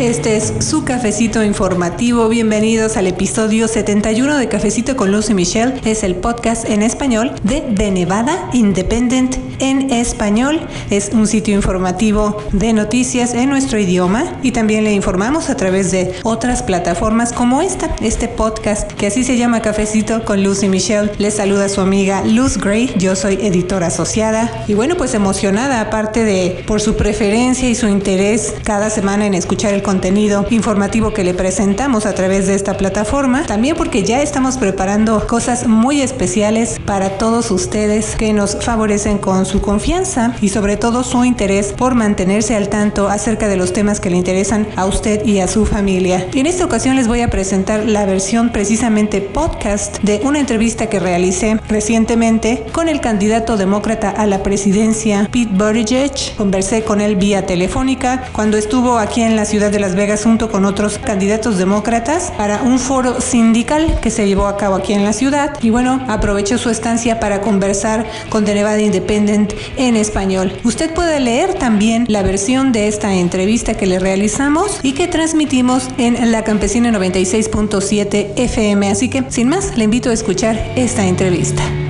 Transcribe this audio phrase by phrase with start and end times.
[0.00, 2.28] Este es su cafecito informativo.
[2.28, 5.74] Bienvenidos al episodio 71 de Cafecito con Luz y Michelle.
[5.84, 10.60] Es el podcast en español de The Nevada Independent en español.
[10.90, 15.92] Es un sitio informativo de noticias en nuestro idioma y también le informamos a través
[15.92, 20.68] de otras plataformas como esta, este podcast que así se llama Cafecito con Luz y
[20.68, 21.12] Michelle.
[21.18, 22.92] Les saluda su amiga Luz Gray.
[22.98, 27.86] Yo soy editora asociada y bueno, pues emocionada aparte de por su preferencia y su
[27.86, 32.76] interés cada semana en escuchar el contenido informativo que le presentamos a través de esta
[32.76, 33.44] plataforma.
[33.46, 39.46] También porque ya estamos preparando cosas muy especiales para todos ustedes que nos favorecen con
[39.46, 44.00] su confianza y sobre todo su interés por mantenerse al tanto acerca de los temas
[44.00, 46.26] que le interesan a usted y a su familia.
[46.32, 50.88] Y en esta ocasión les voy a presentar la versión precisamente podcast de una entrevista
[50.88, 56.12] que realicé recientemente con el candidato demócrata a la presidencia Pete Buttigieg.
[56.36, 60.52] Conversé con él vía telefónica cuando estuvo aquí en la ciudad de Las Vegas junto
[60.52, 65.02] con otros candidatos demócratas para un foro sindical que se llevó a cabo aquí en
[65.02, 70.52] la ciudad y bueno, aprovechó su estancia para conversar con The Nevada Independent en español.
[70.62, 75.88] Usted puede leer también la versión de esta entrevista que le realizamos y que transmitimos
[75.98, 81.83] en la Campesina 96.7 FM, así que sin más le invito a escuchar esta entrevista.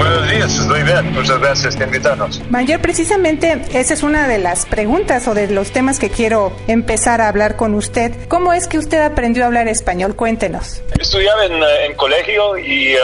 [0.00, 1.12] Buenos días, estoy bien.
[1.12, 2.40] Muchas gracias por invitarnos.
[2.48, 7.20] Mayor, precisamente esa es una de las preguntas o de los temas que quiero empezar
[7.20, 8.26] a hablar con usted.
[8.28, 10.16] ¿Cómo es que usted aprendió a hablar español?
[10.16, 10.80] Cuéntenos.
[10.98, 12.98] Estudiaba en, eh, en colegio y uh,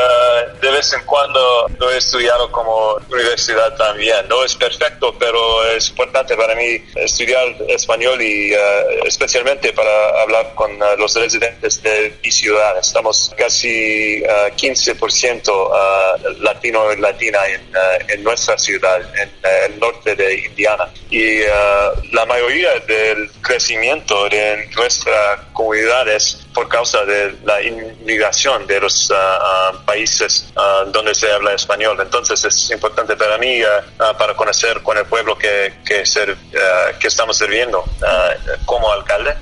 [0.63, 4.27] de vez en cuando lo he estudiado como universidad también.
[4.31, 5.39] No es perfecto, pero
[5.77, 8.57] es importante para mí estudiar español y uh,
[9.05, 12.79] especialmente para hablar con uh, los residentes de mi ciudad.
[12.79, 15.43] Estamos casi 15%
[16.95, 20.89] latina en, uh, en, nuestra ciudad, en uh, el norte de Indiana.
[21.11, 21.47] Y uh,
[22.13, 29.13] la mayoría del crecimiento de nuestra comunidad es por causa de la inmigración de los
[29.85, 30.53] países
[30.87, 31.99] donde se habla español.
[32.01, 33.61] Entonces es importante para mí
[34.19, 36.35] para conocer con el pueblo que, que, ser,
[36.99, 37.85] que estamos sirviendo
[38.65, 39.35] como alcalde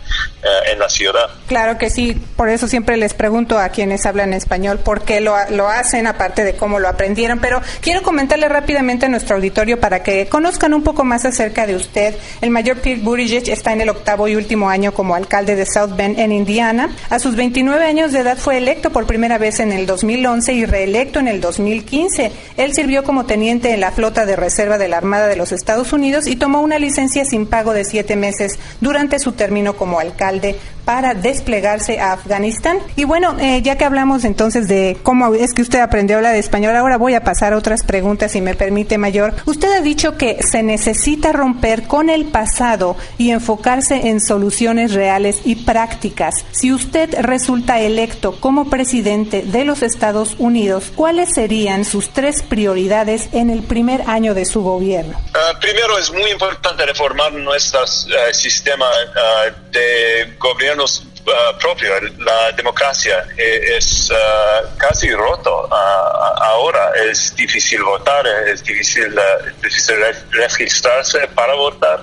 [0.67, 1.31] en la ciudad.
[1.47, 5.35] Claro que sí, por eso siempre les pregunto a quienes hablan español por qué lo,
[5.51, 7.39] lo hacen, aparte de cómo lo aprendieron.
[7.39, 11.77] Pero quiero comentarle rápidamente a nuestro auditorio para que conozcan un poco más acerca de
[11.77, 12.15] usted.
[12.41, 15.97] El mayor Pete Buttigieg está en el octavo y último año como alcalde de South
[15.97, 16.95] Bend, en Indiana.
[17.11, 20.65] A sus 29 años de edad fue electo por primera vez en el 2011 y
[20.65, 22.33] reelecto en el 2015.
[22.57, 25.93] Él sirvió como teniente en la flota de reserva de la Armada de los Estados
[25.93, 30.57] Unidos y tomó una licencia sin pago de siete meses durante su término como alcalde
[30.85, 32.79] para desplegarse a Afganistán.
[32.97, 36.35] Y bueno, eh, ya que hablamos entonces de cómo es que usted aprendió a hablar
[36.37, 39.35] español, ahora voy a pasar a otras preguntas, si me permite, Mayor.
[39.45, 45.41] Usted ha dicho que se necesita romper con el pasado y enfocarse en soluciones reales
[45.45, 46.47] y prácticas.
[46.51, 53.29] Si usted resulta electo como presidente de los Estados Unidos, ¿cuáles serían sus tres prioridades
[53.33, 55.19] en el primer año de su gobierno?
[55.19, 60.87] Uh, primero, es muy importante reformar nuestro uh, sistema uh, de gobierno
[61.27, 61.89] Uh, propio.
[62.19, 66.93] La democracia eh, es uh, casi roto uh, ahora.
[66.97, 69.19] Es difícil votar, es difícil,
[69.63, 69.97] difícil
[70.33, 72.01] registrarse para votar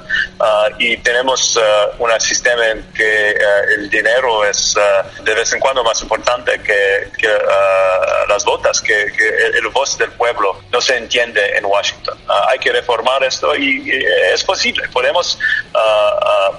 [0.79, 1.59] y tenemos
[1.99, 3.35] un sistema en que
[3.75, 4.75] el dinero es
[5.23, 7.11] de vez en cuando más importante que,
[8.27, 12.17] las votas, que, que, el voz del pueblo no se entiende en Washington.
[12.49, 14.87] hay que reformar esto y, y es posible.
[14.89, 15.37] Podemos,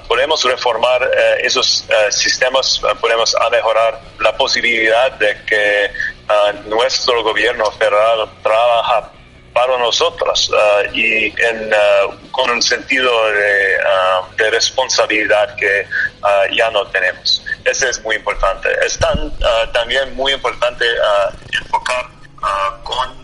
[0.07, 2.52] podemos reformar esos sistemas
[3.01, 5.91] podemos mejorar la posibilidad de que
[6.29, 9.11] uh, nuestro gobierno federal trabaja
[9.53, 13.79] para nosotros uh, y en, uh, con un sentido de,
[14.37, 15.87] de responsabilidad que
[16.53, 17.45] ya no tenemos.
[17.65, 18.69] Eso es muy importante.
[18.87, 19.33] Es tan,
[19.73, 20.85] también muy importante
[21.61, 22.07] enfocar
[22.85, 23.23] con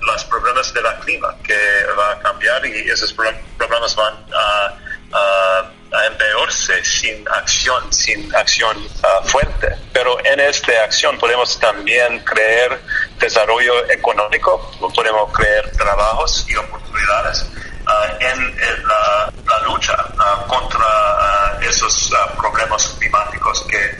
[0.00, 1.56] los problemas de la clima que
[1.98, 9.28] va a cambiar y esos problemas van a a empeorarse sin acción, sin acción uh,
[9.28, 9.76] fuerte.
[9.92, 12.78] Pero en esta acción podemos también crear
[13.18, 17.42] desarrollo económico, podemos crear trabajos y oportunidades
[17.86, 18.56] uh, en,
[18.86, 19.32] la,
[19.66, 23.96] lucha uh, contra esos problemas climáticos que,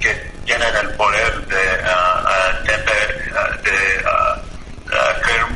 [0.00, 2.76] que, tienen el poder de, de,
[3.62, 4.04] de
[5.22, 5.50] crear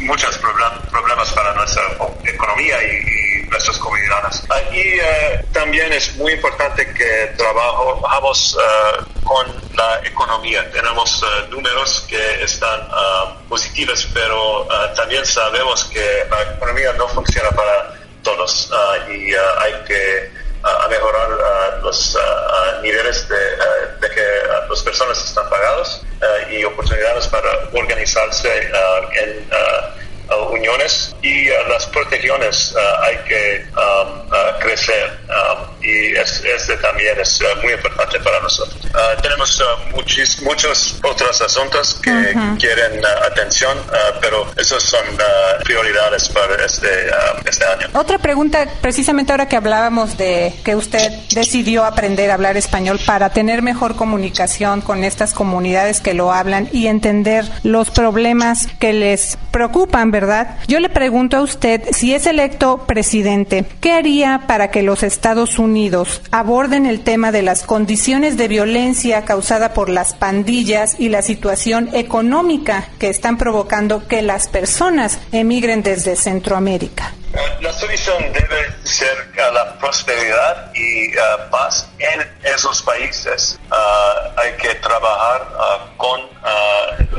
[0.00, 1.82] muchos problemas para nuestra
[2.24, 4.42] economía y, y nuestras comunidades.
[4.72, 8.58] Y también es muy importante que trabajamos
[9.24, 10.70] con la economía.
[10.70, 12.88] Tenemos números que están
[13.48, 18.70] positivos, pero también sabemos que la economía no funciona para todos
[19.08, 20.30] y hay que
[20.90, 22.18] mejorar los
[22.82, 23.36] niveles de,
[24.00, 24.26] de que
[24.68, 26.02] las personas están pagados
[26.50, 29.48] y oportunidades para organizarse en
[30.52, 34.28] uniones y las protecciones hay que um,
[34.60, 38.76] crecer um, y este también es uh, muy importante para nosotros.
[38.86, 43.78] Uh, tenemos uh, muchos, muchos otros asuntos que quieren atención,
[44.20, 45.04] pero esos son
[45.64, 46.88] prioridades para este,
[47.48, 47.88] este año.
[47.94, 53.30] Otra pregunta, precisamente ahora que hablábamos de que usted decidió aprender a hablar español para
[53.30, 59.38] tener mejor comunicación con estas comunidades que lo hablan y entender los problemas que les
[59.50, 60.10] preocupan,
[60.66, 65.58] Yo le pregunto a usted, si es electo presidente, ¿qué haría para que los Estados
[65.58, 71.22] Unidos aborden el tema de las condiciones de violencia causada por las pandillas y la
[71.22, 77.12] situación económica que están provocando que las personas emigren desde Centroamérica?
[77.60, 83.58] La solución debe ser la prosperidad y uh, paz en esos países.
[83.70, 86.20] Uh, hay que trabajar uh, con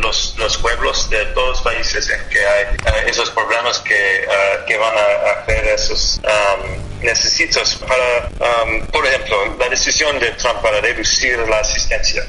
[0.01, 2.65] los, los, pueblos de todos los países en que hay
[3.05, 4.27] esos problemas que,
[4.65, 10.81] que van a hacer esos um, para, um, por ejemplo, la decisión de Trump para
[10.81, 12.25] reducir la asistencia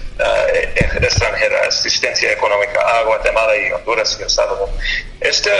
[1.00, 4.68] extranjera, asistencia económica a Guatemala y Honduras y El Salvador.
[5.20, 5.50] Este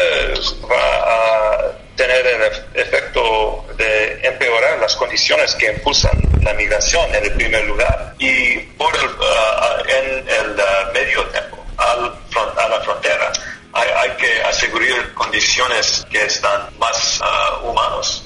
[0.71, 2.43] va a tener el
[2.81, 6.13] efecto de empeorar las condiciones que impulsan
[6.43, 11.59] la migración en el primer lugar y por el, uh, en el uh, medio tiempo
[11.77, 12.15] al
[12.57, 13.33] a la frontera
[13.73, 18.25] hay, que asegurar condiciones que están más uh, humanos.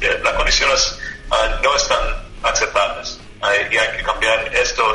[0.00, 0.98] las condiciones
[1.62, 2.00] no están
[2.42, 3.18] aceptables
[3.70, 4.94] y hay que cambiar esto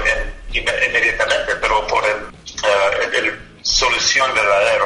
[0.51, 4.84] inmediatamente, pero por el, el solución verdadero.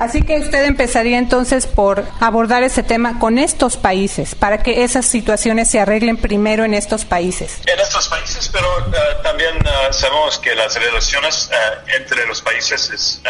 [0.00, 5.04] Así que usted empezaría entonces por abordar ese tema con estos países, para que esas
[5.04, 7.60] situaciones se arreglen primero en estos países.
[7.66, 11.50] En estos países, pero eh, también eh, sabemos que las relaciones
[11.94, 13.20] entre los países es,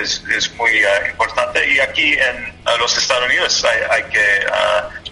[0.00, 0.70] es, es muy
[1.10, 4.46] importante y aquí en los Estados Unidos hay, hay que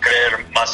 [0.00, 0.72] crear más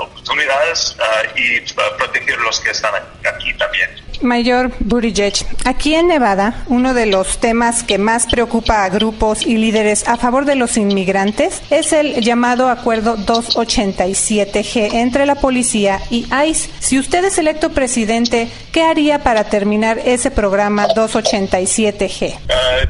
[0.00, 0.96] oportunidades
[1.34, 1.60] y
[1.96, 2.92] proteger los que están
[3.24, 3.88] aquí también.
[4.22, 5.34] Mayor Buttigieg,
[5.64, 10.16] aquí en Nevada, uno de los temas que más preocupa a grupos y líderes a
[10.16, 16.70] favor de los inmigrantes es el llamado Acuerdo 287G entre la policía y ICE.
[16.80, 22.34] Si usted es electo presidente, ¿qué haría para terminar ese programa 287G?
[22.34, 22.88] Uh, eh,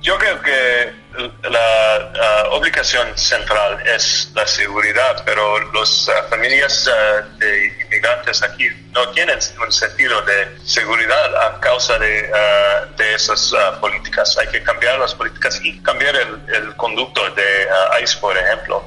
[0.00, 0.99] yo creo que
[1.42, 9.08] la obligación central es la seguridad, pero las uh, familias uh, de inmigrantes aquí no
[9.10, 14.36] tienen un sentido de seguridad a causa de, uh, de esas políticas.
[14.38, 17.68] Hay que cambiar las políticas y cambiar el, el conducto de
[18.02, 18.86] ICE, por ejemplo,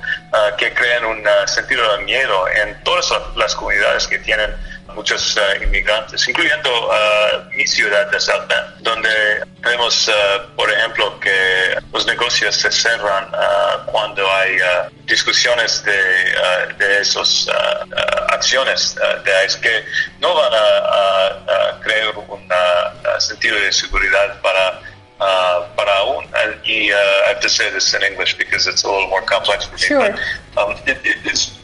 [0.58, 4.56] que crean un sentido de miedo en todas las comunidades que tienen
[4.96, 9.10] muchos uh, inmigrantes, incluyendo uh, mi ciudad de Salta, donde
[9.62, 13.30] vemos, uh, por ejemplo, que los negocios se cerran
[13.86, 14.58] cuando hay
[15.06, 15.94] discusiones de,
[16.78, 17.48] de esas
[18.30, 19.86] acciones de ICE que
[20.20, 22.50] no van a, crear un
[23.20, 24.80] sentido de seguridad para
[25.24, 26.26] uh, para aún.
[26.34, 29.22] And y uh, I have to say this in English because it's a little more
[29.22, 29.82] complex for me.
[29.82, 30.16] Sure.
[30.56, 31.63] But, um, it, it's very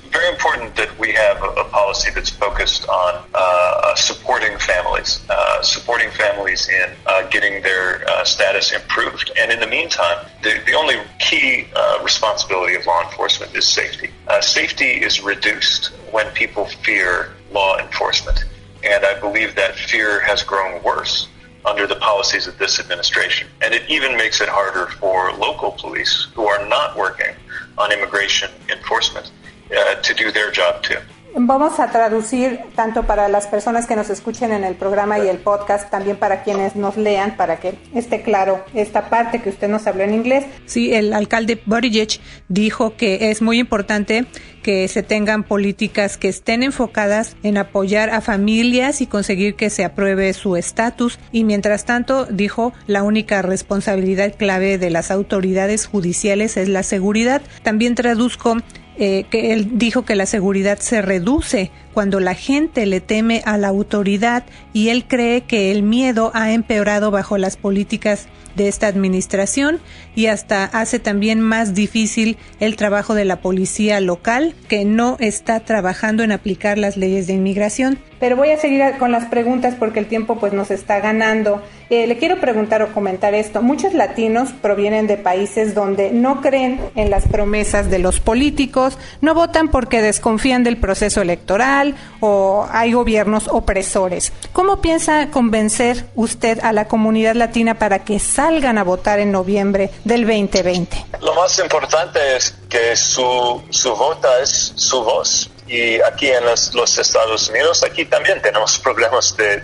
[0.50, 6.10] important that we have a, policy that's focused on uh, uh, supporting families, uh, supporting
[6.12, 9.32] families in uh, getting their uh, status improved.
[9.40, 11.68] And in the meantime, the, the only key
[12.04, 14.10] responsibility of law enforcement is safety.
[14.42, 18.46] safety is reduced when people fear law enforcement.
[18.84, 21.28] And I believe that fear has grown worse
[21.66, 23.48] under the policies of this administration.
[23.62, 27.36] And it even makes it harder for local police who are not working
[27.78, 29.32] on immigration enforcement
[29.70, 31.00] Uh, to do their job too.
[31.36, 35.38] Vamos a traducir tanto para las personas que nos escuchen en el programa y el
[35.38, 39.86] podcast, también para quienes nos lean, para que esté claro esta parte que usted nos
[39.86, 40.46] habló en inglés.
[40.66, 44.26] Sí, el alcalde Buttigieg dijo que es muy importante
[44.64, 49.86] que se tengan políticas que estén enfocadas en apoyar a familias y conseguir que se
[49.86, 51.20] apruebe su estatus.
[51.32, 57.42] Y mientras tanto, dijo, la única responsabilidad clave de las autoridades judiciales es la seguridad.
[57.64, 58.58] También traduzco
[59.02, 63.58] eh, que él dijo que la seguridad se reduce cuando la gente le teme a
[63.58, 68.28] la autoridad y él cree que el miedo ha empeorado bajo las políticas
[68.60, 69.80] de esta administración
[70.16, 75.62] y hasta hace también más difícil el trabajo de la policía local que no está
[75.62, 78.00] trabajando en aplicar las leyes de inmigración.
[78.20, 81.64] Pero voy a seguir con las preguntas porque el tiempo pues nos está ganando.
[81.90, 83.62] Eh, le quiero preguntar o comentar esto.
[83.62, 89.34] Muchos latinos provienen de países donde no creen en las promesas de los políticos, no
[89.34, 94.34] votan porque desconfían del proceso electoral o hay gobiernos opresores.
[94.52, 99.92] ¿Cómo piensa convencer usted a la comunidad latina para que salgan a votar en noviembre
[100.04, 101.06] del 2020?
[101.22, 106.98] Lo más importante es que su, su vota es su voz y aquí en los,
[106.98, 109.62] Estados Unidos, aquí también tenemos problemas de,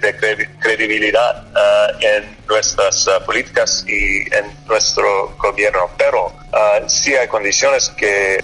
[0.59, 7.89] credibilidad uh, en nuestras uh, políticas y en nuestro gobierno, pero uh, sí hay condiciones
[7.89, 8.43] que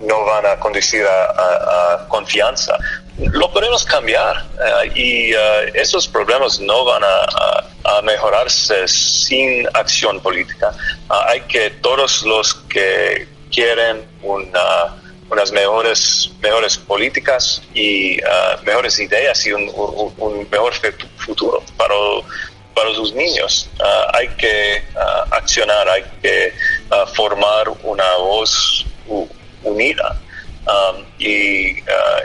[0.00, 2.76] no van a conducir a, confianza.
[3.32, 4.46] Lo podemos cambiar
[4.94, 5.32] y
[5.74, 10.72] esos problemas no van a, mejorarse sin acción política.
[11.08, 15.00] hay que todos los que quieren una
[15.30, 19.66] unas mejores, mejores políticas y uh, mejores ideas y un,
[20.50, 20.72] mejor
[21.16, 21.94] futuro para,
[22.74, 23.68] para sus niños.
[23.78, 26.52] Uh, hay que uh, accionar, hay que
[27.14, 28.84] formar una voz
[29.62, 30.20] unida.
[30.66, 31.76] Um, y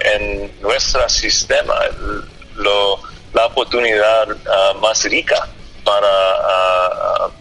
[0.03, 1.73] en nuestro sistema,
[2.55, 2.99] lo,
[3.33, 4.27] la oportunidad
[4.81, 5.47] más rica
[5.83, 6.84] para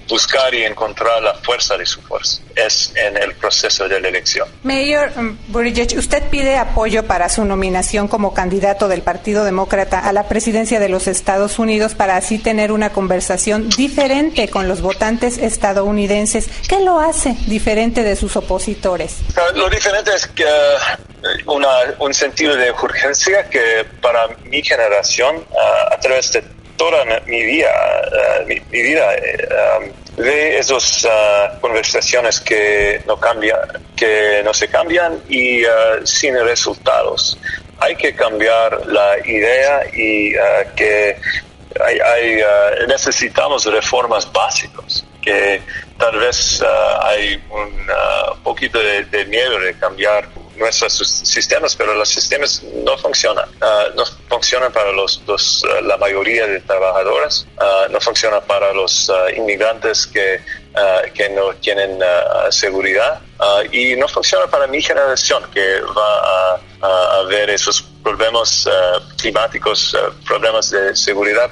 [0.09, 2.41] buscar y encontrar la fuerza de su fuerza.
[2.55, 4.49] Es en el proceso de la elección.
[4.63, 10.13] Mayor um, Buttigieg, usted pide apoyo para su nominación como candidato del Partido Demócrata a
[10.13, 15.39] la presidencia de los Estados Unidos para así tener una conversación diferente con los votantes
[15.39, 16.49] estadounidenses.
[16.69, 19.17] ¿Qué lo hace diferente de sus opositores?
[19.37, 25.95] Ah, lo diferente es que uh, un sentido de urgencia que para mi generación, uh,
[25.95, 26.54] a través de
[26.85, 27.73] toda mi vida,
[28.13, 29.09] uh, mi, vida
[30.17, 33.59] de esas uh, conversaciones que no cambian,
[33.97, 35.63] que no se cambian y
[36.05, 37.39] sin resultados.
[37.79, 40.33] Hay que cambiar la idea y
[40.77, 41.17] que
[41.83, 42.43] hay,
[42.87, 45.63] necesitamos reformas básicas que
[45.99, 46.63] tal vez
[47.03, 53.49] hay un poquito de miedo de cambiar nuestros sistemas, pero los sistemas no funcionan.
[53.61, 59.11] Ah, no funcionan para los, ah, la mayoría de trabajadores, uh, no funcionan para los
[59.37, 60.41] inmigrantes que,
[61.15, 61.99] que no tienen
[62.51, 63.21] seguridad
[63.71, 69.95] y no funciona para mi generación que va a, a ver esos problemas uh, climáticos,
[69.95, 71.51] uh, problemas de seguridad,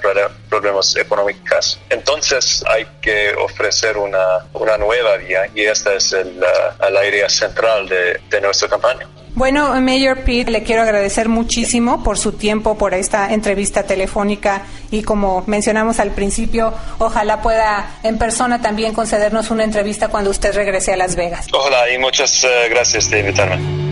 [0.48, 1.78] problemas económicos.
[1.88, 7.28] Entonces hay que ofrecer una, una nueva vía y esta es el, uh, la idea
[7.28, 9.08] central de, de nuestra campaña.
[9.34, 15.02] Bueno, Mayor Pete, le quiero agradecer muchísimo por su tiempo, por esta entrevista telefónica y
[15.02, 20.92] como mencionamos al principio, ojalá pueda en persona también concedernos una entrevista cuando usted regrese
[20.92, 21.46] a Las Vegas.
[21.52, 23.91] Ojalá y muchas gracias de invitarme.